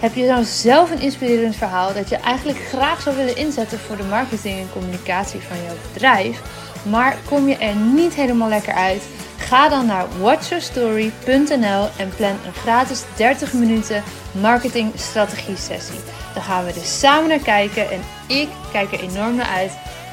Heb 0.00 0.14
je 0.14 0.26
nou 0.26 0.44
zelf 0.44 0.90
een 0.90 1.00
inspirerend 1.00 1.56
verhaal 1.56 1.94
dat 1.94 2.08
je 2.08 2.16
eigenlijk 2.16 2.58
graag 2.58 3.00
zou 3.00 3.16
willen 3.16 3.36
inzetten 3.36 3.78
voor 3.78 3.96
de 3.96 4.02
marketing 4.02 4.58
en 4.58 4.72
communicatie 4.72 5.40
van 5.40 5.56
jouw 5.66 5.74
bedrijf, 5.92 6.40
maar 6.82 7.16
kom 7.28 7.48
je 7.48 7.56
er 7.56 7.76
niet 7.76 8.14
helemaal 8.14 8.48
lekker 8.48 8.74
uit? 8.74 9.02
Ga 9.36 9.68
dan 9.68 9.86
naar 9.86 10.06
watchyourstory.nl 10.20 11.88
en 11.96 12.08
plan 12.16 12.36
een 12.46 12.52
gratis 12.52 13.02
30 13.16 13.52
minuten 13.52 14.02
marketing 14.40 14.92
strategie 14.94 15.56
sessie. 15.56 16.00
Dan 16.34 16.42
gaan 16.42 16.64
we 16.64 16.72
dus 16.72 16.98
samen 16.98 17.28
naar 17.28 17.38
kijken 17.38 17.90
en 17.90 18.00
ik 18.26 18.48
kijk 18.72 18.92
er 18.92 19.00
enorm 19.00 19.34
naar 19.34 19.46
uit 19.46 19.72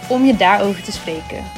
om 0.10 0.26
je 0.26 0.36
daarover 0.36 0.84
te 0.84 0.92
spreken. 0.92 1.57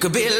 Could 0.00 0.14
be 0.14 0.39